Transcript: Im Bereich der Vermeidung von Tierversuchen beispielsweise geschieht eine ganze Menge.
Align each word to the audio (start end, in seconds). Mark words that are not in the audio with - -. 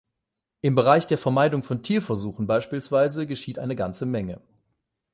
Im 0.61 0.73
Bereich 0.73 1.05
der 1.05 1.19
Vermeidung 1.19 1.61
von 1.61 1.83
Tierversuchen 1.83 2.47
beispielsweise 2.47 3.27
geschieht 3.27 3.59
eine 3.59 3.75
ganze 3.75 4.07
Menge. 4.07 4.41